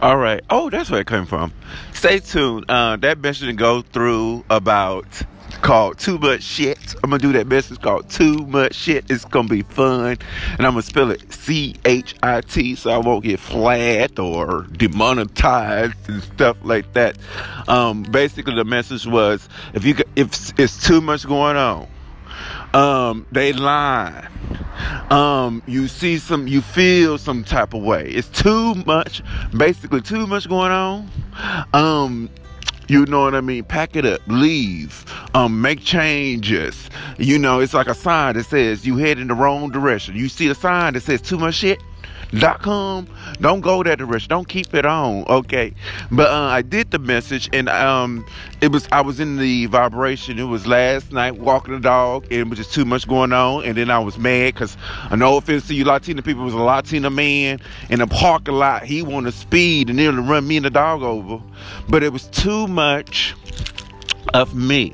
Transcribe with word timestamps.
All 0.00 0.16
right. 0.16 0.42
Oh, 0.50 0.70
that's 0.70 0.90
where 0.90 1.00
it 1.00 1.06
came 1.06 1.24
from. 1.24 1.52
Stay 1.92 2.18
tuned. 2.18 2.66
Uh, 2.68 2.96
that 2.96 3.18
message 3.18 3.48
to 3.48 3.52
go 3.54 3.82
through 3.82 4.44
about 4.50 5.22
called 5.62 5.98
Too 5.98 6.18
Much 6.18 6.42
Shit. 6.42 6.94
I'm 7.02 7.10
gonna 7.10 7.22
do 7.22 7.32
that 7.32 7.46
message 7.46 7.80
called 7.80 8.10
Too 8.10 8.38
Much 8.46 8.74
Shit. 8.74 9.10
It's 9.10 9.24
gonna 9.24 9.48
be 9.48 9.62
fun. 9.62 10.18
And 10.58 10.66
I'm 10.66 10.72
gonna 10.72 10.82
spell 10.82 11.10
it 11.10 11.32
C 11.32 11.76
H 11.84 12.16
I 12.22 12.40
T 12.42 12.74
so 12.74 12.90
I 12.90 12.98
won't 12.98 13.24
get 13.24 13.40
flat 13.40 14.18
or 14.18 14.62
demonetized 14.72 16.08
and 16.08 16.22
stuff 16.22 16.56
like 16.62 16.92
that. 16.94 17.16
Um, 17.68 18.02
basically 18.02 18.56
the 18.56 18.64
message 18.64 19.06
was 19.06 19.48
if 19.72 19.84
you 19.84 19.94
if 20.16 20.58
it's 20.58 20.84
too 20.86 21.00
much 21.00 21.26
going 21.26 21.56
on, 21.56 21.88
um, 22.74 23.26
they 23.32 23.52
lie. 23.52 24.28
Um, 25.10 25.62
you 25.66 25.88
see 25.88 26.18
some, 26.18 26.46
you 26.48 26.60
feel 26.60 27.18
some 27.18 27.44
type 27.44 27.74
of 27.74 27.82
way. 27.82 28.08
It's 28.08 28.28
too 28.28 28.74
much, 28.86 29.22
basically 29.56 30.00
too 30.00 30.26
much 30.26 30.48
going 30.48 30.72
on. 30.72 31.10
Um, 31.72 32.30
you 32.88 33.06
know 33.06 33.22
what 33.22 33.34
I 33.34 33.40
mean? 33.40 33.64
Pack 33.64 33.96
it 33.96 34.04
up, 34.04 34.20
leave, 34.26 35.04
um, 35.34 35.60
make 35.60 35.80
changes. 35.80 36.90
You 37.18 37.38
know, 37.38 37.60
it's 37.60 37.74
like 37.74 37.86
a 37.86 37.94
sign 37.94 38.34
that 38.34 38.44
says 38.44 38.86
you 38.86 38.96
head 38.96 39.18
in 39.18 39.28
the 39.28 39.34
wrong 39.34 39.70
direction. 39.70 40.16
You 40.16 40.28
see 40.28 40.48
a 40.48 40.54
sign 40.54 40.92
that 40.92 41.02
says 41.02 41.22
too 41.22 41.38
much 41.38 41.54
shit 41.54 41.80
dot 42.40 42.62
com. 42.62 43.06
Don't 43.40 43.60
go 43.60 43.82
that 43.82 43.98
direction. 43.98 44.28
Don't 44.28 44.48
keep 44.48 44.74
it 44.74 44.84
on 44.86 45.24
okay? 45.28 45.74
But 46.10 46.30
uh, 46.30 46.44
i 46.44 46.62
did 46.62 46.90
the 46.90 46.98
message 46.98 47.48
and 47.52 47.68
um 47.68 48.24
it 48.60 48.72
was 48.72 48.88
i 48.92 49.00
was 49.00 49.20
in 49.20 49.36
the 49.36 49.66
vibration. 49.66 50.38
It 50.38 50.44
was 50.44 50.66
last 50.66 51.12
night 51.12 51.36
walking 51.38 51.74
the 51.74 51.80
dog 51.80 52.24
and 52.24 52.32
it 52.32 52.48
was 52.48 52.58
just 52.58 52.72
too 52.72 52.84
much 52.84 53.06
going 53.06 53.32
on 53.32 53.64
and 53.64 53.76
then 53.76 53.90
i 53.90 53.98
was 53.98 54.18
mad 54.18 54.54
because 54.54 54.76
no 55.14 55.36
offense 55.36 55.66
to 55.68 55.74
you 55.74 55.84
latina 55.84 56.22
people 56.22 56.44
was 56.44 56.54
a 56.54 56.58
latina 56.58 57.10
man 57.10 57.60
in 57.90 58.00
a 58.00 58.06
parking 58.06 58.54
lot. 58.54 58.84
He 58.84 59.02
wanted 59.02 59.32
to 59.32 59.36
speed 59.36 59.88
and 59.88 59.96
nearly 59.96 60.18
run 60.18 60.46
me 60.46 60.56
and 60.56 60.64
the 60.64 60.70
dog 60.70 61.02
over 61.02 61.42
but 61.88 62.02
it 62.02 62.12
was 62.12 62.26
too 62.28 62.66
much 62.66 63.34
of 64.32 64.54
me. 64.54 64.92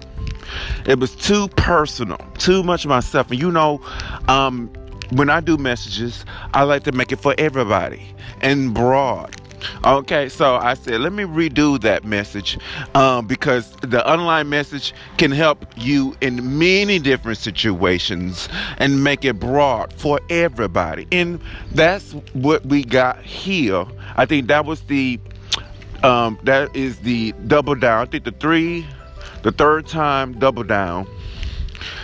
It 0.86 0.98
was 0.98 1.14
too 1.14 1.48
personal 1.48 2.18
too 2.38 2.62
much 2.62 2.84
of 2.84 2.88
myself. 2.88 3.30
And 3.30 3.40
you 3.40 3.50
know 3.50 3.80
um 4.28 4.70
when 5.12 5.30
I 5.30 5.40
do 5.40 5.56
messages, 5.56 6.24
I 6.54 6.62
like 6.62 6.84
to 6.84 6.92
make 6.92 7.12
it 7.12 7.20
for 7.20 7.34
everybody 7.38 8.14
and 8.40 8.74
broad. 8.74 9.36
Okay, 9.84 10.28
so 10.28 10.56
I 10.56 10.74
said, 10.74 11.00
let 11.00 11.12
me 11.12 11.24
redo 11.24 11.80
that 11.82 12.04
message 12.04 12.58
um, 12.94 13.26
because 13.26 13.72
the 13.82 14.08
online 14.10 14.48
message 14.48 14.94
can 15.18 15.30
help 15.30 15.66
you 15.76 16.16
in 16.20 16.58
many 16.58 16.98
different 16.98 17.38
situations 17.38 18.48
and 18.78 19.04
make 19.04 19.24
it 19.24 19.38
broad 19.38 19.92
for 19.92 20.20
everybody. 20.30 21.06
And 21.12 21.40
that's 21.72 22.12
what 22.32 22.64
we 22.64 22.84
got 22.84 23.22
here. 23.22 23.84
I 24.16 24.26
think 24.26 24.48
that 24.48 24.64
was 24.64 24.80
the, 24.82 25.20
um, 26.02 26.38
that 26.44 26.74
is 26.74 26.98
the 27.00 27.32
double 27.46 27.74
down. 27.74 28.06
I 28.06 28.10
think 28.10 28.24
the 28.24 28.32
three, 28.32 28.86
the 29.42 29.52
third 29.52 29.86
time 29.86 30.38
double 30.38 30.64
down, 30.64 31.06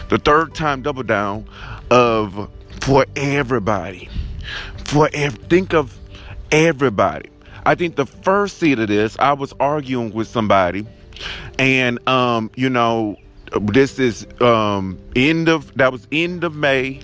the 0.08 0.18
third 0.18 0.54
time 0.54 0.82
double 0.82 1.02
down 1.02 1.46
of 1.90 2.50
for 2.86 3.04
everybody. 3.16 4.08
For 4.84 5.10
ev- 5.12 5.34
think 5.50 5.74
of 5.74 5.98
everybody. 6.52 7.28
I 7.64 7.74
think 7.74 7.96
the 7.96 8.06
first 8.06 8.58
seed 8.58 8.78
of 8.78 8.86
this, 8.86 9.16
I 9.18 9.32
was 9.32 9.52
arguing 9.58 10.12
with 10.12 10.28
somebody, 10.28 10.86
and 11.58 11.98
um, 12.08 12.48
you 12.54 12.70
know, 12.70 13.16
this 13.60 13.98
is 13.98 14.24
um 14.40 15.00
end 15.16 15.48
of 15.48 15.74
that 15.74 15.90
was 15.90 16.06
end 16.12 16.44
of 16.44 16.54
May, 16.54 17.00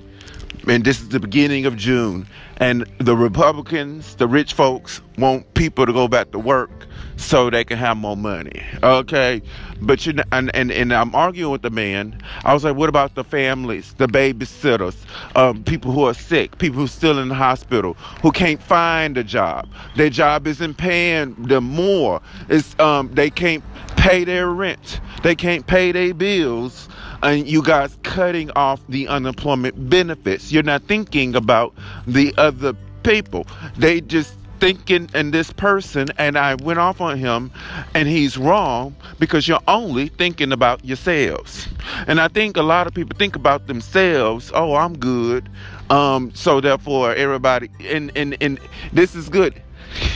and 0.68 0.84
this 0.84 1.00
is 1.00 1.08
the 1.08 1.20
beginning 1.20 1.66
of 1.66 1.76
June. 1.76 2.26
And 2.58 2.86
the 2.98 3.16
Republicans, 3.16 4.14
the 4.16 4.28
rich 4.28 4.52
folks, 4.52 5.00
want 5.18 5.52
people 5.54 5.84
to 5.86 5.92
go 5.92 6.06
back 6.06 6.30
to 6.30 6.38
work 6.38 6.86
so 7.16 7.50
they 7.50 7.64
can 7.64 7.78
have 7.78 7.96
more 7.96 8.16
money. 8.16 8.62
Okay, 8.82 9.42
but 9.80 10.06
you 10.06 10.12
know, 10.12 10.22
and, 10.32 10.54
and 10.54 10.70
and 10.70 10.92
I'm 10.92 11.14
arguing 11.14 11.50
with 11.50 11.62
the 11.62 11.70
man. 11.70 12.20
I 12.44 12.54
was 12.54 12.62
like, 12.64 12.76
what 12.76 12.88
about 12.88 13.14
the 13.14 13.24
families, 13.24 13.94
the 13.94 14.06
babysitters, 14.06 14.96
um, 15.36 15.64
people 15.64 15.90
who 15.92 16.04
are 16.04 16.14
sick, 16.14 16.58
people 16.58 16.80
who 16.80 16.86
still 16.86 17.18
in 17.18 17.28
the 17.28 17.34
hospital, 17.34 17.94
who 18.22 18.30
can't 18.30 18.62
find 18.62 19.18
a 19.18 19.24
job. 19.24 19.68
Their 19.96 20.10
job 20.10 20.46
isn't 20.46 20.74
paying 20.74 21.34
them 21.34 21.64
more. 21.64 22.20
It's 22.48 22.78
um, 22.78 23.10
they 23.14 23.30
can't 23.30 23.64
pay 23.96 24.24
their 24.24 24.48
rent. 24.50 25.00
They 25.22 25.34
can't 25.34 25.66
pay 25.66 25.92
their 25.92 26.14
bills 26.14 26.88
and 27.22 27.48
you 27.48 27.62
guys 27.62 27.96
cutting 28.02 28.50
off 28.52 28.80
the 28.88 29.08
unemployment 29.08 29.88
benefits. 29.88 30.52
You're 30.52 30.62
not 30.62 30.82
thinking 30.82 31.34
about 31.34 31.74
the 32.06 32.34
other 32.36 32.74
people. 33.02 33.46
They 33.76 34.00
just 34.00 34.34
thinking 34.62 35.10
and 35.12 35.34
this 35.34 35.52
person 35.52 36.06
and 36.18 36.38
I 36.38 36.54
went 36.54 36.78
off 36.78 37.00
on 37.00 37.18
him 37.18 37.50
and 37.94 38.06
he's 38.06 38.38
wrong 38.38 38.94
because 39.18 39.48
you're 39.48 39.58
only 39.66 40.06
thinking 40.06 40.52
about 40.52 40.84
yourselves. 40.84 41.66
And 42.06 42.20
I 42.20 42.28
think 42.28 42.56
a 42.56 42.62
lot 42.62 42.86
of 42.86 42.94
people 42.94 43.18
think 43.18 43.34
about 43.34 43.66
themselves, 43.66 44.52
oh, 44.54 44.76
I'm 44.76 44.96
good. 44.96 45.48
Um, 45.90 46.30
so 46.34 46.60
therefore 46.60 47.12
everybody 47.14 47.70
and 47.88 48.12
and 48.16 48.36
and 48.40 48.60
this 48.92 49.16
is 49.16 49.28
good. 49.28 49.60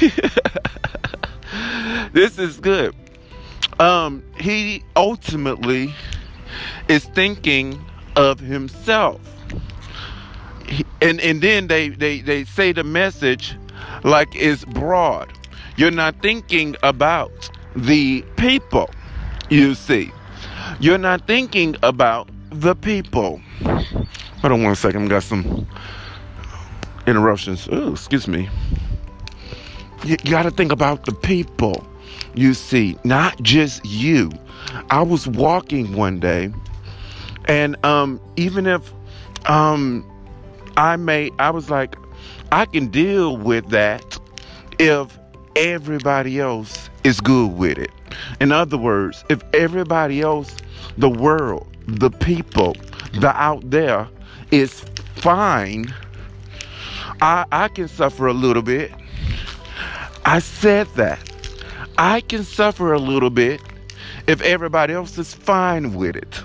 this 2.12 2.38
is 2.38 2.61
good. 2.61 2.94
Um, 3.81 4.23
he 4.38 4.84
ultimately 4.94 5.93
is 6.89 7.05
thinking 7.06 7.78
of 8.17 8.41
himself. 8.41 9.21
And 11.00 11.21
and 11.21 11.41
then 11.41 11.69
they, 11.69 11.91
they, 11.91 12.21
they 12.21 12.44
say 12.44 12.72
the 12.72 12.84
message 12.84 13.56
like 14.03 14.28
it's 14.34 14.65
broad. 14.65 15.33
You're 15.77 15.91
not 15.91 16.21
thinking 16.22 16.75
about 16.83 17.50
the 17.75 18.22
people, 18.37 18.91
you 19.50 19.75
see. 19.75 20.11
You're 20.81 20.99
not 20.99 21.27
thinking 21.27 21.77
about 21.83 22.31
the 22.50 22.75
people. 22.75 23.41
Hold 23.61 24.53
on 24.53 24.62
one 24.62 24.75
second, 24.75 25.05
I 25.05 25.09
got 25.09 25.23
some 25.23 25.67
interruptions. 27.06 27.69
Oh, 27.71 27.93
excuse 27.93 28.27
me. 28.27 28.49
You, 30.05 30.17
you 30.25 30.31
got 30.31 30.43
to 30.43 30.50
think 30.50 30.73
about 30.73 31.05
the 31.05 31.12
people, 31.12 31.87
you 32.36 32.54
see, 32.54 32.97
not 33.04 33.41
just 33.42 33.84
you. 33.84 34.30
I 34.91 35.02
was 35.02 35.26
walking 35.26 35.97
one 35.97 36.20
day, 36.20 36.52
and 37.47 37.82
um, 37.84 38.20
even 38.36 38.66
if 38.66 38.92
um, 39.47 40.04
I 40.76 40.96
may, 40.96 41.30
I 41.38 41.50
was 41.50 41.70
like, 41.70 41.96
I 42.52 42.66
can 42.66 42.88
deal 42.88 43.36
with 43.36 43.69
that 43.70 44.19
if 44.78 45.19
everybody 45.56 46.38
else 46.38 46.91
is 47.04 47.20
good 47.20 47.52
with 47.52 47.78
it. 47.78 47.91
In 48.41 48.52
other 48.52 48.78
words, 48.78 49.25
if 49.28 49.42
everybody 49.54 50.20
else, 50.20 50.56
the 50.98 51.08
world, 51.08 51.66
the 51.86 52.10
people, 52.10 52.76
the 53.14 53.34
out 53.34 53.69
there 53.70 54.08
is 54.50 54.84
fine, 55.16 55.86
I, 57.20 57.46
I 57.50 57.69
can 57.69 57.88
suffer 57.88 58.26
a 58.26 58.32
little 58.32 58.62
bit. 58.62 58.92
I 60.25 60.41
said 60.41 60.88
that. 60.96 61.35
I 61.98 62.20
can 62.20 62.44
suffer 62.44 62.92
a 62.92 62.98
little 62.98 63.30
bit 63.30 63.60
if 64.26 64.40
everybody 64.42 64.92
else 64.92 65.16
is 65.18 65.34
fine 65.34 65.94
with 65.94 66.16
it. 66.16 66.42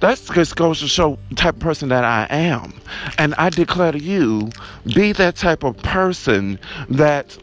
That's 0.00 0.28
just 0.28 0.56
goes 0.56 0.80
to 0.80 0.88
show 0.88 1.18
the 1.30 1.36
type 1.36 1.54
of 1.54 1.60
person 1.60 1.88
that 1.88 2.04
I 2.04 2.26
am. 2.30 2.74
And 3.18 3.34
I 3.36 3.50
declare 3.50 3.92
to 3.92 3.98
you, 3.98 4.50
be 4.94 5.12
that 5.12 5.36
type 5.36 5.64
of 5.64 5.76
person 5.78 6.58
that, 6.90 7.36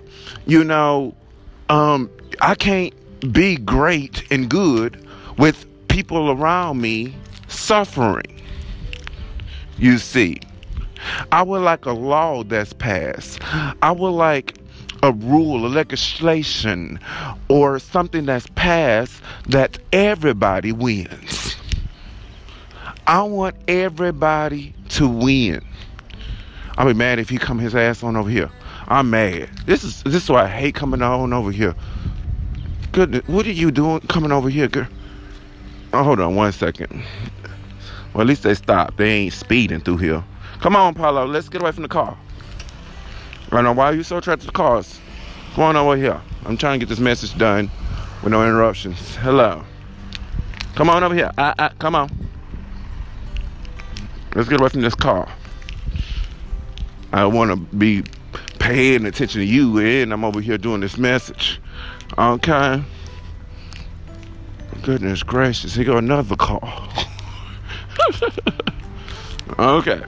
you 0.45 0.63
know, 0.63 1.15
um, 1.69 2.09
I 2.41 2.55
can't 2.55 2.93
be 3.33 3.57
great 3.57 4.31
and 4.31 4.49
good 4.49 5.07
with 5.37 5.65
people 5.87 6.31
around 6.31 6.79
me 6.81 7.15
suffering. 7.47 8.41
You 9.77 9.97
see, 9.97 10.39
I 11.31 11.41
would 11.41 11.61
like 11.61 11.85
a 11.85 11.91
law 11.91 12.43
that's 12.43 12.73
passed. 12.73 13.39
I 13.81 13.91
would 13.91 14.11
like 14.11 14.57
a 15.03 15.11
rule, 15.11 15.65
a 15.65 15.67
legislation, 15.67 16.97
or 17.49 17.77
something 17.77 18.25
that's 18.25 18.47
passed 18.55 19.21
that 19.47 19.77
everybody 19.91 20.71
wins. 20.71 21.57
I 23.05 23.21
want 23.23 23.55
everybody 23.67 24.73
to 24.89 25.07
win. 25.07 25.63
I'll 26.77 26.87
be 26.87 26.93
mad 26.93 27.19
if 27.19 27.29
he 27.29 27.37
come 27.37 27.59
his 27.59 27.75
ass 27.75 28.01
on 28.01 28.15
over 28.15 28.29
here. 28.29 28.49
I'm 28.87 29.09
mad. 29.09 29.49
This 29.65 29.83
is 29.83 30.01
this 30.03 30.23
is 30.23 30.29
why 30.29 30.45
I 30.45 30.47
hate 30.47 30.73
coming 30.73 31.01
on 31.01 31.33
over 31.33 31.51
here. 31.51 31.75
Goodness, 32.93 33.27
what 33.27 33.45
are 33.45 33.51
you 33.51 33.71
doing 33.71 33.99
coming 34.01 34.31
over 34.31 34.49
here, 34.49 34.69
girl? 34.69 34.87
Oh, 35.91 36.03
hold 36.03 36.21
on 36.21 36.35
one 36.35 36.53
second. 36.53 37.03
Well, 38.13 38.21
at 38.21 38.27
least 38.27 38.43
they 38.43 38.55
stopped. 38.55 38.97
They 38.97 39.09
ain't 39.09 39.33
speeding 39.33 39.81
through 39.81 39.97
here. 39.97 40.23
Come 40.61 40.75
on, 40.75 40.93
Paulo. 40.93 41.25
Let's 41.25 41.49
get 41.49 41.61
away 41.61 41.71
from 41.71 41.83
the 41.83 41.89
car. 41.89 42.17
I 43.57 43.61
know 43.61 43.73
why 43.73 43.85
are 43.85 43.93
you 43.93 44.03
so 44.03 44.17
attracted 44.17 44.47
to 44.47 44.51
cars. 44.51 44.99
Come 45.53 45.65
on 45.65 45.75
over 45.75 45.95
here. 45.95 46.19
I'm 46.45 46.57
trying 46.57 46.79
to 46.79 46.85
get 46.85 46.89
this 46.89 46.99
message 46.99 47.37
done 47.37 47.69
with 48.23 48.31
no 48.31 48.43
interruptions. 48.43 49.15
Hello. 49.17 49.63
Come 50.75 50.89
on 50.89 51.03
over 51.03 51.13
here. 51.13 51.31
Uh, 51.37 51.69
come 51.79 51.95
on. 51.95 52.09
Let's 54.35 54.49
get 54.49 54.59
away 54.59 54.69
from 54.69 54.81
this 54.81 54.95
car. 54.95 55.31
I 57.11 57.25
want 57.25 57.51
to 57.51 57.77
be 57.77 58.03
paying 58.57 59.05
attention 59.05 59.41
to 59.41 59.45
you, 59.45 59.77
and 59.77 60.11
I'm 60.11 60.23
over 60.25 60.41
here 60.41 60.57
doing 60.57 60.81
this 60.81 60.97
message. 60.97 61.61
Okay. 62.17 62.83
Goodness 64.81 65.21
gracious, 65.21 65.75
he 65.75 65.83
got 65.83 65.99
another 65.99 66.35
call. 66.35 66.89
okay. 69.59 70.01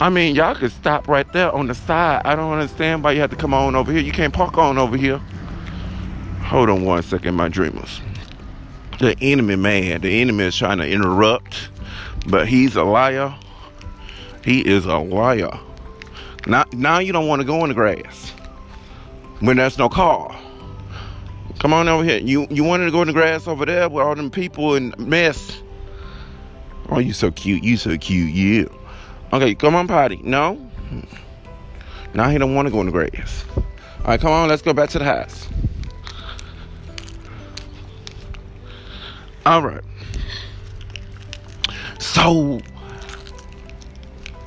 I 0.00 0.10
mean, 0.10 0.34
y'all 0.34 0.54
could 0.54 0.72
stop 0.72 1.06
right 1.08 1.30
there 1.32 1.52
on 1.52 1.68
the 1.68 1.74
side. 1.74 2.22
I 2.24 2.34
don't 2.34 2.52
understand 2.52 3.04
why 3.04 3.12
you 3.12 3.20
have 3.20 3.30
to 3.30 3.36
come 3.36 3.54
on 3.54 3.76
over 3.76 3.92
here. 3.92 4.00
You 4.00 4.12
can't 4.12 4.34
park 4.34 4.58
on 4.58 4.76
over 4.76 4.96
here. 4.96 5.20
Hold 6.42 6.68
on 6.68 6.84
one 6.84 7.02
second, 7.02 7.34
my 7.34 7.48
dreamers. 7.48 8.00
The 8.98 9.16
enemy, 9.20 9.56
man, 9.56 10.00
the 10.00 10.20
enemy 10.20 10.44
is 10.44 10.56
trying 10.56 10.78
to 10.78 10.88
interrupt, 10.88 11.68
but 12.26 12.48
he's 12.48 12.76
a 12.76 12.84
liar. 12.84 13.34
He 14.44 14.60
is 14.66 14.84
a 14.84 14.98
liar. 14.98 15.58
Now, 16.46 16.64
now 16.72 16.98
you 16.98 17.12
don't 17.12 17.26
want 17.26 17.40
to 17.40 17.46
go 17.46 17.62
in 17.64 17.68
the 17.68 17.74
grass 17.74 18.30
when 19.40 19.56
there's 19.56 19.78
no 19.78 19.88
car. 19.88 20.36
Come 21.60 21.72
on 21.72 21.88
over 21.88 22.04
here. 22.04 22.18
You 22.18 22.46
you 22.50 22.62
wanted 22.62 22.84
to 22.84 22.90
go 22.90 23.00
in 23.00 23.06
the 23.06 23.14
grass 23.14 23.48
over 23.48 23.64
there 23.64 23.88
with 23.88 24.04
all 24.04 24.14
them 24.14 24.30
people 24.30 24.74
and 24.74 24.96
mess. 24.98 25.62
Oh, 26.90 26.98
you 26.98 27.12
so 27.12 27.30
cute. 27.30 27.64
You 27.64 27.76
so 27.76 27.96
cute. 27.96 28.34
Yeah. 28.34 28.64
Okay, 29.34 29.52
come 29.56 29.74
on, 29.74 29.88
potty. 29.88 30.20
No. 30.22 30.70
Now 32.14 32.30
he 32.30 32.38
don't 32.38 32.54
want 32.54 32.66
to 32.68 32.72
go 32.72 32.78
in 32.78 32.86
the 32.86 32.92
grass. 32.92 33.44
All 33.56 33.64
right, 34.04 34.20
come 34.20 34.30
on. 34.30 34.48
Let's 34.48 34.62
go 34.62 34.72
back 34.72 34.90
to 34.90 35.00
the 35.00 35.04
house. 35.04 35.48
All 39.44 39.60
right. 39.60 39.82
So 41.98 42.60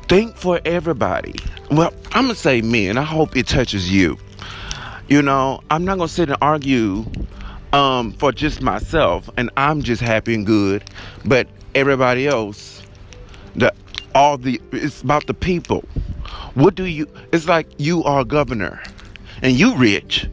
think 0.08 0.38
for 0.38 0.62
everybody. 0.64 1.36
Well, 1.70 1.94
I'm 2.14 2.24
gonna 2.24 2.36
say 2.36 2.62
me, 2.62 2.88
and 2.88 2.98
I 2.98 3.04
hope 3.04 3.36
it 3.36 3.46
touches 3.46 3.92
you. 3.92 4.18
You 5.10 5.22
know, 5.22 5.60
I'm 5.70 5.84
not 5.84 5.98
gonna 5.98 6.08
sit 6.08 6.30
and 6.30 6.38
argue 6.42 7.04
um, 7.74 8.14
for 8.14 8.32
just 8.32 8.62
myself, 8.62 9.30
and 9.36 9.50
I'm 9.58 9.82
just 9.82 10.02
happy 10.02 10.34
and 10.34 10.46
good, 10.46 10.90
but 11.26 11.46
everybody 11.76 12.26
else, 12.26 12.82
the 13.54 13.74
all 14.18 14.38
the 14.38 14.60
it's 14.72 15.02
about 15.02 15.28
the 15.28 15.34
people. 15.34 15.86
What 16.56 16.76
do 16.76 16.86
you? 16.86 17.08
It's 17.32 17.48
like 17.48 17.68
you 17.78 18.04
are 18.04 18.24
governor, 18.24 18.82
and 19.42 19.54
you 19.54 19.76
rich. 19.76 20.28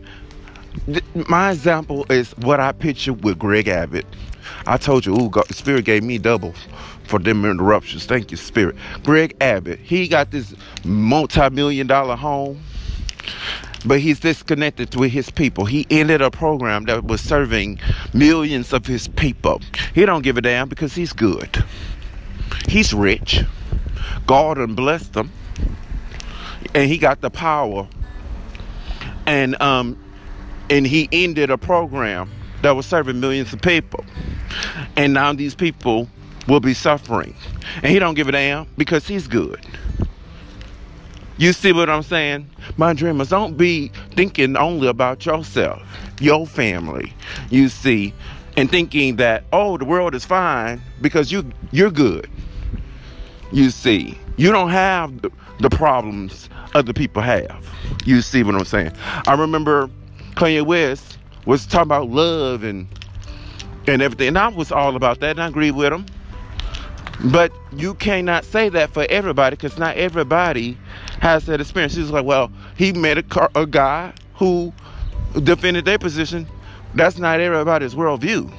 My 1.29 1.53
example 1.53 2.07
is 2.11 2.33
what 2.39 2.61
I 2.61 2.73
picture 2.73 3.13
with 3.13 3.39
Greg 3.39 3.69
Abbott. 3.69 4.07
I 4.67 4.77
told 4.79 5.07
you, 5.07 5.15
ooh, 5.17 5.31
God, 5.31 5.47
Spirit 5.55 5.85
gave 5.85 6.03
me 6.03 6.19
double 6.19 6.55
for 7.05 7.19
them 7.19 7.45
interruptions. 7.45 8.07
Thank 8.07 8.31
you, 8.31 8.37
Spirit. 8.37 8.77
Greg 9.03 9.37
Abbott, 9.41 9.79
he 9.79 10.09
got 10.09 10.31
this 10.31 10.55
multi-million 10.85 11.87
dollar 11.87 12.17
home 12.17 12.61
but 13.87 14.01
he's 14.01 14.19
disconnected 14.19 14.95
with 14.97 15.13
his 15.13 15.31
people. 15.31 15.67
He 15.67 15.87
ended 15.91 16.23
a 16.23 16.31
program 16.31 16.85
that 16.87 17.05
was 17.05 17.21
serving 17.21 17.79
millions 18.15 18.73
of 18.73 18.87
his 18.87 19.09
people. 19.09 19.61
He 19.95 20.07
don't 20.07 20.23
give 20.23 20.39
a 20.39 20.41
damn 20.41 20.71
because 20.71 20.95
he's 20.95 21.13
good. 21.13 21.63
He's 22.67 22.95
rich. 22.95 23.45
God 24.27 24.59
and 24.59 24.75
blessed 24.77 25.15
him. 25.15 25.31
And 26.75 26.91
he 26.91 26.99
got 26.99 27.21
the 27.21 27.31
power. 27.31 27.89
And 29.27 29.61
um 29.61 29.99
and 30.71 30.87
he 30.87 31.09
ended 31.13 31.51
a 31.51 31.59
program 31.59 32.31
that 32.63 32.73
was 32.73 32.87
serving 32.87 33.21
millions 33.21 33.53
of 33.53 33.61
people. 33.61 34.05
And 34.97 35.13
now 35.13 35.33
these 35.33 35.55
people 35.55 36.09
will 36.49 36.61
be 36.61 36.75
suffering. 36.75 37.35
And 37.77 37.87
he 37.87 37.99
don't 37.99 38.15
give 38.15 38.29
a 38.29 38.33
damn 38.33 38.67
because 38.77 39.07
he's 39.07 39.27
good. 39.29 39.65
You 41.37 41.53
see 41.53 41.73
what 41.73 41.91
I'm 41.91 42.03
saying? 42.03 42.49
My 42.77 42.93
dreamers, 42.93 43.29
don't 43.29 43.57
be 43.57 43.89
thinking 44.13 44.57
only 44.57 44.87
about 44.87 45.27
yourself, 45.27 45.83
your 46.21 46.47
family, 46.47 47.13
you 47.51 47.69
see, 47.69 48.15
and 48.57 48.71
thinking 48.71 49.17
that, 49.17 49.43
oh, 49.53 49.77
the 49.77 49.85
world 49.85 50.15
is 50.15 50.25
fine 50.25 50.81
because 51.01 51.33
you 51.33 51.51
you're 51.73 51.91
good. 51.91 52.31
You 53.55 53.71
see. 53.71 54.19
You 54.37 54.51
don't 54.51 54.71
have 54.71 55.23
the, 55.23 55.31
the 55.61 55.71
problems 55.71 56.51
other 56.75 56.93
people 56.93 57.23
have. 57.23 57.65
You 58.05 58.21
see 58.21 58.43
what 58.43 58.57
I'm 58.57 58.65
saying? 58.65 58.91
I 59.29 59.35
remember 59.35 59.89
Kanye 60.35 60.67
West 60.67 61.19
was 61.47 61.65
talking 61.65 61.83
about 61.83 62.09
love 62.09 62.65
and 62.65 62.89
and 63.87 64.03
everything. 64.03 64.29
And 64.29 64.39
I 64.39 64.49
was 64.49 64.73
all 64.73 64.97
about 64.97 65.21
that 65.21 65.31
and 65.31 65.41
I 65.41 65.47
agree 65.47 65.71
with 65.71 65.93
him. 65.93 66.05
But 67.27 67.53
you 67.77 67.95
cannot 67.95 68.45
say 68.45 68.71
that 68.71 68.93
for 68.93 69.07
everybody 69.09 69.55
because 69.55 69.79
not 69.79 69.97
everybody 69.97 70.77
has 71.21 71.47
that 71.47 71.61
experience. 71.61 71.95
He's 71.95 72.11
like, 72.11 72.25
well, 72.25 72.51
he 72.77 72.93
met 72.93 73.19
a, 73.19 73.23
car, 73.23 73.53
a 73.55 73.67
guy 73.67 74.13
who 74.35 74.73
defended 75.45 75.85
their 75.85 75.99
position. 75.99 76.49
That's 76.95 77.19
not 77.19 77.39
everybody's 77.39 77.95
worldview. 77.95 78.53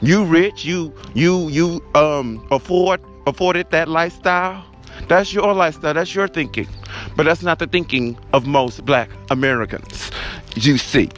You 0.00 0.24
rich, 0.24 0.64
you 0.64 0.94
you 1.12 1.48
you 1.48 1.84
um 1.94 2.46
afford 2.50 3.02
afforded 3.26 3.70
that 3.70 3.88
lifestyle. 3.88 4.64
That's 5.08 5.32
your 5.32 5.54
lifestyle. 5.54 5.94
That's 5.94 6.14
your 6.14 6.28
thinking. 6.28 6.68
But 7.16 7.24
that's 7.24 7.42
not 7.42 7.58
the 7.58 7.66
thinking 7.66 8.18
of 8.32 8.46
most 8.46 8.84
black 8.84 9.08
Americans. 9.30 10.10
You 10.54 10.78
see. 10.78 11.10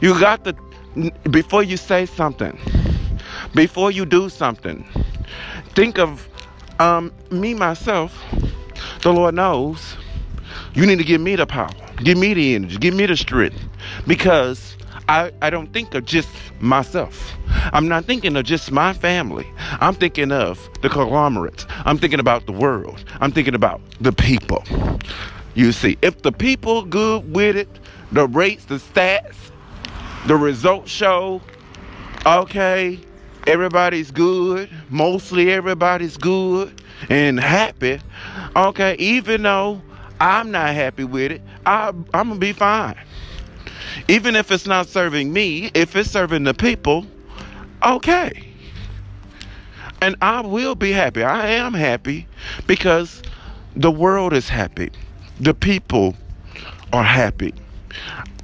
You 0.00 0.18
got 0.18 0.44
to 0.44 0.54
before 1.30 1.62
you 1.62 1.76
say 1.76 2.06
something, 2.06 2.58
before 3.54 3.90
you 3.90 4.06
do 4.06 4.28
something, 4.28 4.86
think 5.74 5.98
of 5.98 6.28
um, 6.78 7.12
me 7.30 7.54
myself. 7.54 8.16
The 9.02 9.12
Lord 9.12 9.34
knows. 9.34 9.96
You 10.74 10.86
need 10.86 10.98
to 10.98 11.04
give 11.04 11.20
me 11.20 11.36
the 11.36 11.46
power, 11.46 11.70
give 11.98 12.18
me 12.18 12.34
the 12.34 12.54
energy, 12.54 12.76
give 12.78 12.94
me 12.94 13.06
the 13.06 13.16
strength, 13.16 13.58
because 14.06 14.76
I, 15.08 15.32
I 15.42 15.50
don't 15.50 15.72
think 15.72 15.94
of 15.94 16.04
just 16.04 16.28
myself. 16.60 17.36
I'm 17.72 17.88
not 17.88 18.04
thinking 18.06 18.36
of 18.36 18.44
just 18.44 18.72
my 18.72 18.92
family. 18.92 19.46
I'm 19.80 19.94
thinking 19.94 20.32
of 20.32 20.68
the 20.82 20.88
conglomerates. 20.88 21.66
I'm 21.84 21.98
thinking 21.98 22.20
about 22.20 22.46
the 22.46 22.52
world. 22.52 23.04
I'm 23.20 23.32
thinking 23.32 23.54
about 23.54 23.80
the 24.00 24.12
people. 24.12 24.64
You 25.54 25.72
see, 25.72 25.98
if 26.02 26.22
the 26.22 26.32
people 26.32 26.84
good 26.84 27.34
with 27.34 27.56
it, 27.56 27.68
the 28.12 28.26
rates, 28.28 28.64
the 28.64 28.76
stats, 28.76 29.36
the 30.26 30.36
results 30.36 30.90
show, 30.90 31.42
okay, 32.24 32.98
everybody's 33.46 34.10
good, 34.10 34.70
mostly 34.88 35.52
everybody's 35.52 36.16
good 36.16 36.80
and 37.10 37.38
happy. 37.38 38.00
Okay, 38.56 38.96
even 38.98 39.42
though 39.42 39.82
I'm 40.20 40.50
not 40.50 40.74
happy 40.74 41.04
with 41.04 41.32
it, 41.32 41.42
I, 41.66 41.88
I'm 41.88 42.04
gonna 42.28 42.36
be 42.36 42.52
fine. 42.52 42.96
Even 44.08 44.36
if 44.36 44.50
it's 44.50 44.66
not 44.66 44.88
serving 44.88 45.32
me, 45.32 45.70
if 45.74 45.94
it's 45.96 46.10
serving 46.10 46.44
the 46.44 46.54
people, 46.54 47.06
okay. 47.82 48.48
And 50.02 50.16
I 50.20 50.40
will 50.40 50.74
be 50.74 50.92
happy. 50.92 51.22
I 51.22 51.48
am 51.48 51.74
happy 51.74 52.26
because 52.66 53.22
the 53.76 53.90
world 53.90 54.32
is 54.32 54.48
happy. 54.48 54.90
The 55.40 55.54
people 55.54 56.14
are 56.92 57.04
happy. 57.04 57.54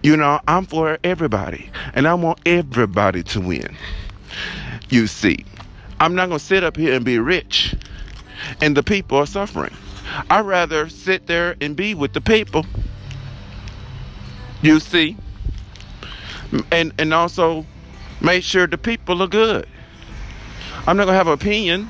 You 0.02 0.16
know, 0.16 0.40
I'm 0.48 0.64
for 0.64 0.98
everybody, 1.04 1.70
and 1.94 2.08
I 2.08 2.14
want 2.14 2.40
everybody 2.46 3.22
to 3.24 3.40
win. 3.40 3.76
You 4.88 5.06
see, 5.06 5.44
I'm 6.00 6.14
not 6.14 6.28
going 6.28 6.38
to 6.38 6.44
sit 6.44 6.64
up 6.64 6.76
here 6.76 6.94
and 6.94 7.04
be 7.04 7.18
rich, 7.18 7.74
and 8.62 8.76
the 8.76 8.82
people 8.82 9.18
are 9.18 9.26
suffering. 9.26 9.74
I'd 10.30 10.46
rather 10.46 10.88
sit 10.88 11.26
there 11.26 11.54
and 11.60 11.76
be 11.76 11.94
with 11.94 12.14
the 12.14 12.20
people. 12.20 12.64
You 14.62 14.80
see, 14.80 15.16
and 16.70 16.92
and 16.98 17.14
also 17.14 17.64
make 18.20 18.42
sure 18.44 18.66
the 18.66 18.78
people 18.78 19.22
are 19.22 19.28
good. 19.28 19.66
I'm 20.86 20.96
not 20.96 21.04
gonna 21.06 21.16
have 21.16 21.26
an 21.26 21.34
opinion. 21.34 21.88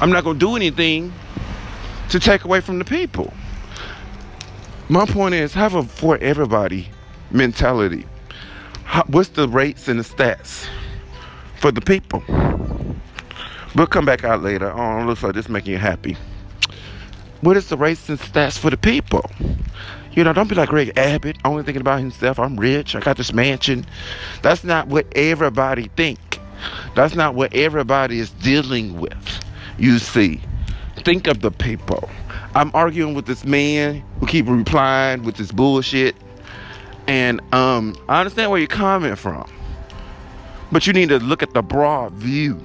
I'm 0.00 0.10
not 0.10 0.24
gonna 0.24 0.38
do 0.38 0.56
anything 0.56 1.12
to 2.10 2.20
take 2.20 2.44
away 2.44 2.60
from 2.60 2.78
the 2.78 2.84
people. 2.84 3.32
My 4.88 5.06
point 5.06 5.34
is 5.34 5.54
have 5.54 5.74
a 5.74 5.82
for 5.82 6.18
everybody 6.18 6.88
mentality. 7.30 8.06
How, 8.84 9.02
what's 9.04 9.30
the 9.30 9.48
rates 9.48 9.88
and 9.88 9.98
the 9.98 10.04
stats 10.04 10.66
for 11.58 11.72
the 11.72 11.80
people? 11.80 12.22
We'll 13.74 13.86
come 13.86 14.04
back 14.04 14.22
out 14.24 14.42
later. 14.42 14.70
Oh, 14.70 15.04
looks 15.04 15.22
like 15.22 15.34
this 15.34 15.48
making 15.48 15.72
you 15.72 15.78
happy. 15.78 16.16
What 17.44 17.58
is 17.58 17.68
the 17.68 17.76
rates 17.76 18.08
and 18.08 18.18
stats 18.18 18.56
for 18.56 18.70
the 18.70 18.78
people? 18.78 19.30
You 20.12 20.24
know, 20.24 20.32
don't 20.32 20.48
be 20.48 20.54
like 20.54 20.70
Greg 20.70 20.96
Abbott, 20.96 21.36
only 21.44 21.62
thinking 21.62 21.82
about 21.82 22.00
himself. 22.00 22.38
I'm 22.38 22.56
rich. 22.56 22.96
I 22.96 23.00
got 23.00 23.18
this 23.18 23.34
mansion. 23.34 23.84
That's 24.40 24.64
not 24.64 24.88
what 24.88 25.06
everybody 25.14 25.90
think. 25.94 26.40
That's 26.96 27.14
not 27.14 27.34
what 27.34 27.52
everybody 27.52 28.18
is 28.18 28.30
dealing 28.30 28.98
with. 28.98 29.44
You 29.76 29.98
see, 29.98 30.40
think 30.96 31.26
of 31.26 31.42
the 31.42 31.50
people. 31.50 32.08
I'm 32.54 32.70
arguing 32.72 33.12
with 33.12 33.26
this 33.26 33.44
man 33.44 34.02
who 34.20 34.26
keep 34.26 34.48
replying 34.48 35.22
with 35.22 35.36
this 35.36 35.52
bullshit. 35.52 36.16
And 37.06 37.42
um, 37.52 37.94
I 38.08 38.20
understand 38.20 38.52
where 38.52 38.58
you're 38.58 38.68
coming 38.68 39.16
from. 39.16 39.52
But 40.72 40.86
you 40.86 40.94
need 40.94 41.10
to 41.10 41.18
look 41.18 41.42
at 41.42 41.52
the 41.52 41.60
broad 41.60 42.14
view. 42.14 42.58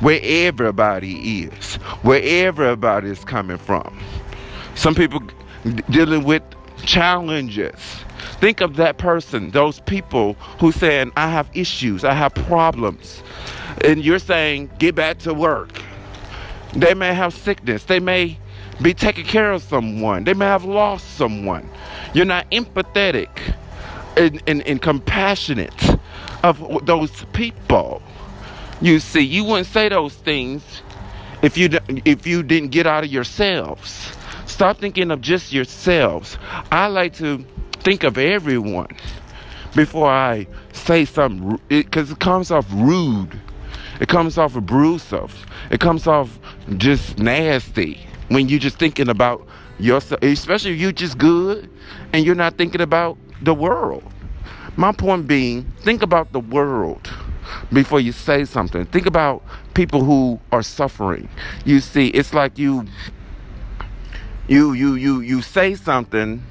Where 0.00 0.20
everybody 0.22 1.42
is. 1.42 1.76
Where 2.02 2.20
everybody 2.22 3.10
is 3.10 3.24
coming 3.24 3.58
from. 3.58 3.98
Some 4.74 4.94
people 4.94 5.22
dealing 5.90 6.24
with 6.24 6.42
challenges. 6.84 7.74
Think 8.40 8.60
of 8.60 8.76
that 8.76 8.96
person, 8.98 9.50
those 9.50 9.80
people 9.80 10.34
who 10.58 10.72
saying, 10.72 11.12
I 11.16 11.28
have 11.28 11.48
issues, 11.52 12.04
I 12.04 12.14
have 12.14 12.34
problems. 12.34 13.22
And 13.84 14.02
you're 14.02 14.18
saying, 14.18 14.70
get 14.78 14.94
back 14.94 15.18
to 15.20 15.34
work. 15.34 15.82
They 16.72 16.94
may 16.94 17.12
have 17.12 17.34
sickness. 17.34 17.84
They 17.84 18.00
may 18.00 18.38
be 18.80 18.94
taking 18.94 19.24
care 19.24 19.52
of 19.52 19.62
someone. 19.62 20.24
They 20.24 20.34
may 20.34 20.46
have 20.46 20.64
lost 20.64 21.16
someone. 21.16 21.68
You're 22.14 22.24
not 22.24 22.50
empathetic 22.50 23.28
and, 24.16 24.42
and, 24.46 24.66
and 24.66 24.80
compassionate 24.80 25.90
of 26.42 26.86
those 26.86 27.24
people. 27.32 28.02
You 28.82 28.98
see, 28.98 29.20
you 29.20 29.44
wouldn't 29.44 29.66
say 29.66 29.90
those 29.90 30.14
things 30.14 30.62
if 31.42 31.58
you 31.58 31.68
if 32.06 32.26
you 32.26 32.42
didn't 32.42 32.70
get 32.70 32.86
out 32.86 33.04
of 33.04 33.10
yourselves. 33.10 34.16
Stop 34.46 34.78
thinking 34.78 35.10
of 35.10 35.20
just 35.20 35.52
yourselves. 35.52 36.38
I 36.72 36.86
like 36.86 37.14
to 37.14 37.44
think 37.80 38.04
of 38.04 38.16
everyone 38.16 38.88
before 39.74 40.08
I 40.10 40.46
say 40.72 41.04
something 41.04 41.60
because 41.68 42.10
it, 42.10 42.14
it 42.14 42.20
comes 42.20 42.50
off 42.50 42.66
rude. 42.72 43.38
It 44.00 44.08
comes 44.08 44.38
off 44.38 44.56
abusive. 44.56 45.46
It 45.70 45.78
comes 45.80 46.06
off 46.06 46.38
just 46.78 47.18
nasty 47.18 48.00
when 48.28 48.48
you're 48.48 48.58
just 48.58 48.78
thinking 48.78 49.10
about 49.10 49.46
yourself, 49.78 50.22
especially 50.22 50.72
if 50.72 50.80
you're 50.80 50.92
just 50.92 51.18
good 51.18 51.68
and 52.14 52.24
you're 52.24 52.34
not 52.34 52.56
thinking 52.56 52.80
about 52.80 53.18
the 53.42 53.52
world. 53.52 54.04
My 54.76 54.92
point 54.92 55.26
being, 55.26 55.70
think 55.82 56.02
about 56.02 56.32
the 56.32 56.40
world 56.40 57.10
before 57.72 58.00
you 58.00 58.12
say 58.12 58.44
something. 58.44 58.84
Think 58.86 59.06
about 59.06 59.42
people 59.74 60.04
who 60.04 60.40
are 60.52 60.62
suffering. 60.62 61.28
You 61.64 61.80
see, 61.80 62.08
it's 62.08 62.34
like 62.34 62.58
you 62.58 62.86
you 64.48 64.72
you 64.72 64.94
you 64.94 65.20
you 65.20 65.42
say 65.42 65.74
something 65.74 66.42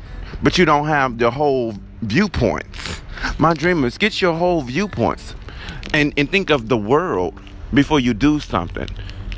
but 0.42 0.58
you 0.58 0.66
don't 0.66 0.88
have 0.88 1.18
the 1.18 1.32
whole 1.32 1.74
viewpoints. 2.02 3.02
My 3.38 3.54
dream 3.54 3.84
is 3.84 3.98
get 3.98 4.22
your 4.22 4.34
whole 4.34 4.62
viewpoints 4.62 5.36
and, 5.94 6.14
and 6.18 6.30
think 6.32 6.50
of 6.50 6.70
the 6.70 6.78
world 6.78 7.40
before 7.74 8.00
you 8.00 8.14
do 8.14 8.40
something. 8.40 8.88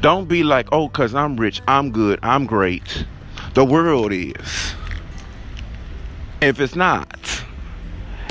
Don't 0.02 0.28
be 0.28 0.44
like, 0.44 0.68
oh, 0.72 0.88
because 0.88 1.14
I'm 1.16 1.38
rich, 1.38 1.62
I'm 1.68 1.92
good, 1.92 2.20
I'm 2.24 2.46
great. 2.46 3.06
The 3.54 3.66
world 3.66 4.12
is. 4.14 4.74
If 6.42 6.60
it's 6.60 6.76
not, 6.76 7.44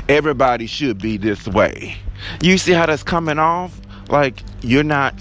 everybody 0.09 0.65
should 0.67 1.01
be 1.01 1.17
this 1.17 1.47
way. 1.47 1.95
You 2.41 2.57
see 2.57 2.71
how 2.73 2.85
that's 2.85 3.03
coming 3.03 3.39
off? 3.39 3.79
Like 4.09 4.41
you're 4.61 4.83
not 4.83 5.15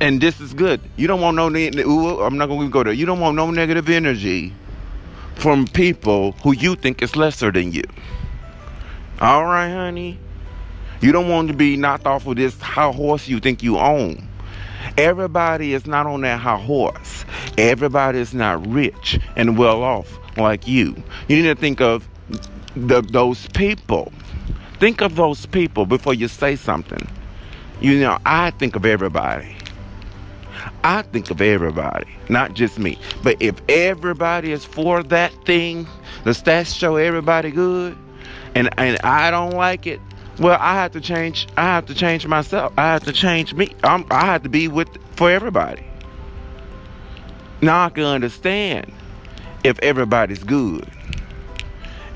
and 0.00 0.20
this 0.20 0.40
is 0.40 0.52
good. 0.52 0.80
You 0.96 1.06
don't 1.06 1.20
want 1.20 1.36
no 1.36 1.46
I'm 1.46 2.36
not 2.36 2.46
gonna 2.46 2.68
go 2.68 2.82
there. 2.82 2.92
You 2.92 3.06
don't 3.06 3.20
want 3.20 3.36
no 3.36 3.50
negative 3.50 3.88
energy 3.88 4.52
from 5.36 5.66
people 5.66 6.32
who 6.42 6.52
you 6.52 6.74
think 6.74 7.02
is 7.02 7.16
lesser 7.16 7.50
than 7.50 7.72
you. 7.72 7.84
All 9.20 9.44
right, 9.44 9.70
honey. 9.70 10.18
You 11.00 11.12
don't 11.12 11.28
want 11.28 11.48
to 11.48 11.54
be 11.54 11.76
knocked 11.76 12.06
off 12.06 12.26
of 12.26 12.36
this 12.36 12.60
high 12.60 12.90
horse 12.90 13.26
you 13.28 13.40
think 13.40 13.62
you 13.62 13.78
own. 13.78 14.28
Everybody 14.96 15.74
is 15.74 15.86
not 15.86 16.06
on 16.06 16.20
that 16.22 16.38
high 16.38 16.58
horse. 16.58 17.24
Everybody 17.58 18.18
is 18.18 18.34
not 18.34 18.66
rich 18.66 19.18
and 19.36 19.56
well 19.56 19.82
off 19.82 20.18
like 20.36 20.66
you. 20.66 21.00
You 21.28 21.36
need 21.36 21.48
to 21.48 21.54
think 21.54 21.80
of 21.80 22.08
the, 22.76 23.02
those 23.02 23.46
people. 23.48 24.12
Think 24.82 25.00
of 25.00 25.14
those 25.14 25.46
people 25.46 25.86
before 25.86 26.12
you 26.12 26.26
say 26.26 26.56
something. 26.56 27.06
You 27.80 28.00
know, 28.00 28.18
I 28.26 28.50
think 28.50 28.74
of 28.74 28.84
everybody. 28.84 29.54
I 30.82 31.02
think 31.02 31.30
of 31.30 31.40
everybody, 31.40 32.08
not 32.28 32.54
just 32.54 32.80
me. 32.80 32.98
But 33.22 33.36
if 33.38 33.62
everybody 33.68 34.50
is 34.50 34.64
for 34.64 35.04
that 35.04 35.32
thing, 35.44 35.86
the 36.24 36.32
stats 36.32 36.76
show 36.76 36.96
everybody 36.96 37.52
good, 37.52 37.96
and 38.56 38.70
and 38.76 38.98
I 39.04 39.30
don't 39.30 39.52
like 39.52 39.86
it, 39.86 40.00
well, 40.40 40.58
I 40.60 40.74
have 40.74 40.90
to 40.94 41.00
change. 41.00 41.46
I 41.56 41.62
have 41.62 41.86
to 41.86 41.94
change 41.94 42.26
myself. 42.26 42.72
I 42.76 42.94
have 42.94 43.04
to 43.04 43.12
change 43.12 43.54
me. 43.54 43.72
I'm, 43.84 44.04
I 44.10 44.26
have 44.26 44.42
to 44.42 44.48
be 44.48 44.66
with 44.66 44.88
for 45.14 45.30
everybody. 45.30 45.86
Now 47.60 47.86
I 47.86 47.90
can 47.90 48.02
understand 48.02 48.92
if 49.62 49.78
everybody's 49.78 50.42
good, 50.42 50.90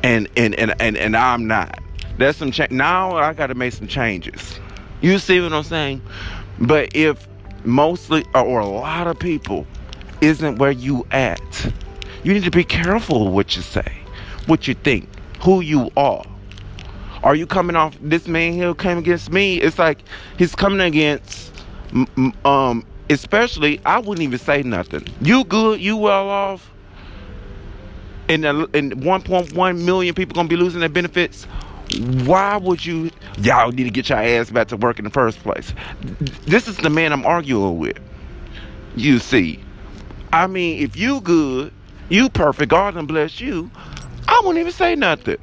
and 0.03 0.27
and 0.37 0.53
and 0.57 0.75
and, 0.81 0.97
and 0.97 1.17
I'm 1.17 1.47
not. 1.47 1.86
There's 2.19 2.37
some 2.37 2.51
change. 2.51 2.71
Now 2.71 3.17
I 3.17 3.33
got 3.35 3.49
to 3.49 3.55
make 3.55 3.73
some 3.73 3.87
changes. 3.87 4.59
You 5.01 5.19
see 5.19 5.41
what 5.41 5.53
I'm 5.53 5.63
saying? 5.63 6.03
But 6.59 6.95
if 6.97 7.29
mostly 7.65 8.25
or 8.35 8.61
a 8.61 8.67
lot 8.67 9.07
of 9.07 9.19
people 9.19 9.67
isn't 10.21 10.57
where 10.57 10.71
you 10.71 11.07
at, 11.11 11.73
you 12.23 12.33
need 12.33 12.45
to 12.45 12.51
be 12.51 12.65
careful 12.65 13.29
what 13.29 13.57
you 13.57 13.63
say, 13.63 13.93
what 14.47 14.67
you 14.67 14.75
think, 14.75 15.09
who 15.43 15.61
you 15.61 15.91
are. 15.97 16.25
Are 17.23 17.35
you 17.35 17.47
coming 17.47 17.77
off 17.77 17.97
this 18.01 18.27
man 18.27 18.53
here 18.53 18.75
came 18.75 18.99
against 18.99 19.31
me? 19.31 19.61
It's 19.61 19.79
like 19.79 19.99
he's 20.39 20.55
coming 20.55 20.81
against 20.81 21.53
um 22.45 22.85
especially 23.11 23.81
I 23.85 23.99
wouldn't 23.99 24.23
even 24.23 24.39
say 24.39 24.63
nothing. 24.63 25.07
You 25.21 25.45
good, 25.45 25.81
you 25.81 25.97
well 25.97 26.29
off. 26.29 26.71
And 28.29 28.45
and 28.45 28.65
1.1 28.73 29.85
million 29.85 30.15
people 30.15 30.35
gonna 30.35 30.49
be 30.49 30.57
losing 30.57 30.81
their 30.81 30.89
benefits 30.89 31.47
why 32.25 32.57
would 32.57 32.85
you 32.85 33.11
y'all 33.39 33.71
need 33.71 33.85
to 33.85 33.91
get 33.91 34.09
your 34.09 34.19
ass 34.19 34.51
back 34.51 34.69
to 34.69 34.77
work 34.77 34.99
in 34.99 35.05
the 35.05 35.11
first 35.11 35.39
place? 35.41 35.73
This 36.47 36.69
is 36.69 36.77
the 36.79 36.91
man 36.91 37.13
i'm 37.13 37.25
arguing 37.25 37.79
with. 37.79 37.99
You 38.97 39.19
see 39.19 39.61
i 40.33 40.47
mean 40.47 40.83
if 40.83 40.97
you 40.97 41.21
good 41.21 41.73
you 42.09 42.29
perfect 42.29 42.71
god 42.71 42.95
done 42.95 43.07
bless 43.07 43.41
you 43.41 43.71
i 44.29 44.41
won't 44.45 44.59
even 44.59 44.73
say 44.73 44.95
nothing. 44.95 45.37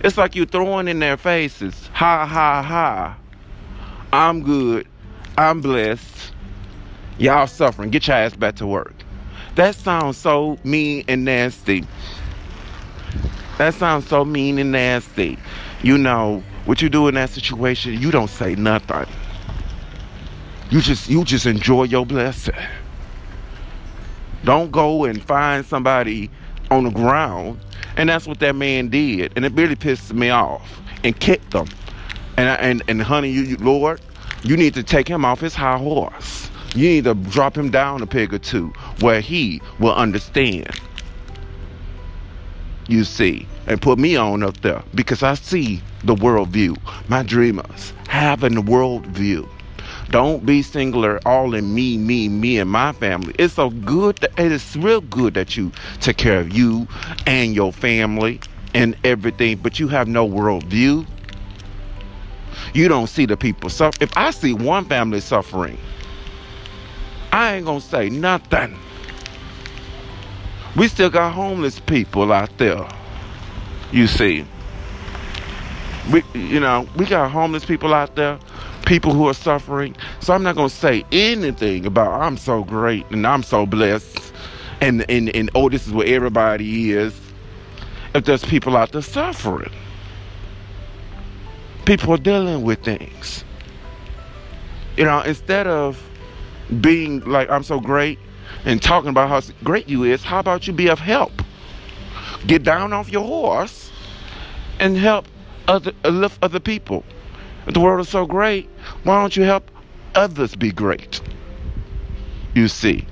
It's 0.00 0.16
like 0.16 0.36
you 0.36 0.46
throwing 0.46 0.88
in 0.88 0.98
their 0.98 1.16
faces 1.16 1.88
ha 1.92 2.26
ha 2.26 2.62
ha. 2.62 3.16
I'm 4.12 4.42
good 4.42 4.88
i'm 5.36 5.60
blessed 5.60 6.32
y'all 7.18 7.46
suffering 7.46 7.90
get 7.90 8.06
your 8.06 8.16
ass 8.16 8.34
back 8.34 8.56
to 8.56 8.66
work. 8.66 8.94
That 9.56 9.74
sounds 9.74 10.16
so 10.18 10.58
mean 10.64 11.04
and 11.08 11.24
nasty 11.24 11.84
that 13.58 13.74
sounds 13.74 14.06
so 14.06 14.24
mean 14.24 14.58
and 14.58 14.72
nasty. 14.72 15.38
You 15.82 15.96
know, 15.96 16.42
what 16.66 16.82
you 16.82 16.88
do 16.88 17.08
in 17.08 17.14
that 17.14 17.30
situation, 17.30 18.00
you 18.00 18.10
don't 18.10 18.28
say 18.28 18.54
nothing. 18.54 19.06
You 20.70 20.80
just 20.80 21.08
you 21.08 21.24
just 21.24 21.46
enjoy 21.46 21.84
your 21.84 22.04
blessing. 22.04 22.54
Don't 24.44 24.70
go 24.70 25.04
and 25.04 25.22
find 25.24 25.64
somebody 25.64 26.30
on 26.70 26.84
the 26.84 26.90
ground. 26.90 27.58
And 27.96 28.08
that's 28.08 28.26
what 28.26 28.40
that 28.40 28.54
man 28.54 28.88
did. 28.88 29.32
And 29.36 29.44
it 29.44 29.52
really 29.52 29.76
pissed 29.76 30.12
me 30.12 30.28
off. 30.30 30.80
And 31.02 31.18
kicked 31.18 31.52
them. 31.52 31.68
And 32.36 32.48
and 32.48 32.82
and 32.88 33.02
honey, 33.02 33.30
you, 33.30 33.42
you 33.42 33.56
Lord, 33.56 34.00
you 34.42 34.56
need 34.56 34.74
to 34.74 34.82
take 34.82 35.08
him 35.08 35.24
off 35.24 35.40
his 35.40 35.54
high 35.54 35.78
horse. 35.78 36.50
You 36.74 36.88
need 36.88 37.04
to 37.04 37.14
drop 37.14 37.56
him 37.56 37.70
down 37.70 38.02
a 38.02 38.06
peg 38.06 38.34
or 38.34 38.38
two 38.38 38.68
where 39.00 39.20
he 39.20 39.62
will 39.78 39.94
understand 39.94 40.78
you 42.88 43.04
see, 43.04 43.46
and 43.66 43.80
put 43.80 43.98
me 43.98 44.16
on 44.16 44.42
up 44.42 44.60
there 44.60 44.82
because 44.94 45.22
I 45.22 45.34
see 45.34 45.82
the 46.04 46.14
world 46.14 46.48
view. 46.48 46.76
My 47.08 47.22
dreamers 47.22 47.92
having 48.08 48.54
the 48.54 48.62
world 48.62 49.06
view. 49.06 49.48
Don't 50.10 50.46
be 50.46 50.62
singular 50.62 51.20
all 51.26 51.54
in 51.54 51.74
me, 51.74 51.98
me, 51.98 52.28
me, 52.28 52.58
and 52.58 52.70
my 52.70 52.92
family. 52.92 53.34
It's 53.38 53.54
so 53.54 53.70
good. 53.70 54.16
That, 54.18 54.38
it 54.38 54.52
is 54.52 54.76
real 54.76 55.00
good 55.00 55.34
that 55.34 55.56
you 55.56 55.72
take 56.00 56.16
care 56.16 56.38
of 56.40 56.56
you 56.56 56.86
and 57.26 57.54
your 57.54 57.72
family 57.72 58.40
and 58.72 58.96
everything, 59.04 59.56
but 59.58 59.80
you 59.80 59.88
have 59.88 60.06
no 60.06 60.24
world 60.24 60.64
view. 60.64 61.06
You 62.72 62.88
don't 62.88 63.08
see 63.08 63.26
the 63.26 63.36
people 63.36 63.68
suffer. 63.68 63.96
If 64.00 64.16
I 64.16 64.30
see 64.30 64.54
one 64.54 64.84
family 64.84 65.20
suffering, 65.20 65.78
I 67.32 67.56
ain't 67.56 67.66
gonna 67.66 67.80
say 67.80 68.08
nothing. 68.08 68.78
We 70.76 70.88
still 70.88 71.08
got 71.08 71.32
homeless 71.32 71.80
people 71.80 72.32
out 72.32 72.56
there. 72.58 72.86
You 73.92 74.06
see. 74.06 74.44
We 76.12 76.22
you 76.34 76.60
know, 76.60 76.86
we 76.96 77.06
got 77.06 77.30
homeless 77.30 77.64
people 77.64 77.94
out 77.94 78.14
there, 78.14 78.38
people 78.84 79.12
who 79.12 79.26
are 79.28 79.34
suffering. 79.34 79.96
So 80.20 80.34
I'm 80.34 80.42
not 80.42 80.54
gonna 80.54 80.68
say 80.68 81.04
anything 81.12 81.86
about 81.86 82.20
I'm 82.20 82.36
so 82.36 82.62
great 82.62 83.06
and 83.10 83.26
I'm 83.26 83.42
so 83.42 83.64
blessed 83.64 84.32
and 84.80 85.08
and, 85.10 85.34
and 85.34 85.50
oh 85.54 85.68
this 85.68 85.86
is 85.86 85.92
where 85.92 86.06
everybody 86.06 86.92
is. 86.92 87.18
If 88.14 88.24
there's 88.24 88.44
people 88.44 88.76
out 88.76 88.92
there 88.92 89.02
suffering. 89.02 89.72
People 91.86 92.12
are 92.14 92.18
dealing 92.18 92.62
with 92.62 92.82
things. 92.84 93.44
You 94.96 95.04
know, 95.04 95.20
instead 95.20 95.66
of 95.66 96.02
being 96.80 97.20
like 97.20 97.50
I'm 97.50 97.62
so 97.62 97.80
great 97.80 98.18
and 98.64 98.82
talking 98.82 99.10
about 99.10 99.28
how 99.28 99.40
great 99.62 99.88
you 99.88 100.04
is, 100.04 100.22
how 100.22 100.40
about 100.40 100.66
you 100.66 100.72
be 100.72 100.88
of 100.88 100.98
help? 100.98 101.32
Get 102.46 102.62
down 102.62 102.92
off 102.92 103.10
your 103.10 103.24
horse 103.24 103.90
and 104.78 104.96
help 104.96 105.26
other 105.68 105.92
uh, 106.04 106.08
lift 106.08 106.38
other 106.42 106.60
people. 106.60 107.04
If 107.66 107.74
the 107.74 107.80
world 107.80 108.00
is 108.00 108.08
so 108.08 108.26
great, 108.26 108.68
why 109.02 109.20
don't 109.20 109.36
you 109.36 109.42
help 109.42 109.70
others 110.14 110.54
be 110.54 110.70
great? 110.70 111.20
You 112.54 112.68
see, 112.68 113.06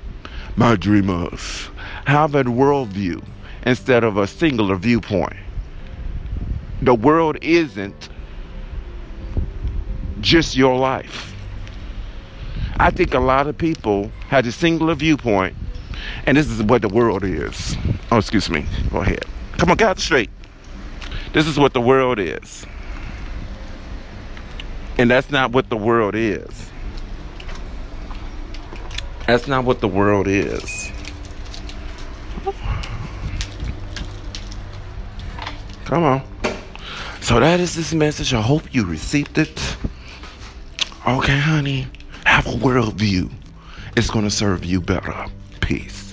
my 0.55 0.75
dreamers, 0.75 1.69
Have 2.05 2.35
a 2.35 2.43
worldview 2.43 3.23
instead 3.65 4.03
of 4.03 4.17
a 4.17 4.27
singular 4.27 4.75
viewpoint. 4.75 5.35
The 6.81 6.93
world 6.93 7.37
isn't 7.41 8.09
just 10.21 10.55
your 10.55 10.77
life. 10.77 11.34
I 12.77 12.91
think 12.91 13.13
a 13.13 13.19
lot 13.19 13.47
of 13.47 13.57
people 13.57 14.11
have 14.27 14.45
a 14.45 14.51
singular 14.51 14.95
viewpoint, 14.95 15.55
and 16.25 16.37
this 16.37 16.47
is 16.47 16.61
what 16.61 16.81
the 16.81 16.89
world 16.89 17.23
is. 17.23 17.77
Oh, 18.11 18.17
excuse 18.17 18.49
me. 18.49 18.65
Go 18.91 18.99
ahead. 18.99 19.25
Come 19.57 19.71
on, 19.71 19.77
get 19.77 19.89
out 19.89 19.99
straight. 19.99 20.29
This 21.33 21.47
is 21.47 21.57
what 21.57 21.73
the 21.73 21.81
world 21.81 22.19
is. 22.19 22.65
And 24.97 25.09
that's 25.09 25.29
not 25.29 25.51
what 25.51 25.69
the 25.69 25.77
world 25.77 26.15
is. 26.15 26.69
That's 29.27 29.47
not 29.47 29.65
what 29.65 29.81
the 29.81 29.87
world 29.87 30.27
is. 30.27 30.91
Come 35.85 36.03
on. 36.03 36.21
So 37.21 37.39
that 37.39 37.59
is 37.59 37.75
this 37.75 37.93
message. 37.93 38.33
I 38.33 38.41
hope 38.41 38.73
you 38.73 38.85
received 38.85 39.37
it. 39.37 39.77
Okay, 41.07 41.37
honey. 41.37 41.87
Have 42.25 42.47
a 42.47 42.51
worldview. 42.51 43.31
It's 43.95 44.09
going 44.09 44.25
to 44.25 44.31
serve 44.31 44.65
you 44.65 44.81
better. 44.81 45.13
Peace. 45.61 46.04